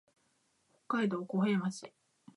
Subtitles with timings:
[0.87, 1.93] 北海道小平町